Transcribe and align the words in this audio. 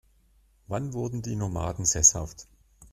Wann 0.65 0.93
wurden 0.93 1.21
die 1.21 1.35
Nomaden 1.35 1.85
sesshaft? 1.85 2.47